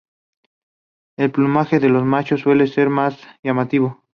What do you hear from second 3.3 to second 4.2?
llamativo.